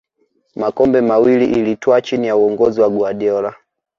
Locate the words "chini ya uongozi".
2.01-2.81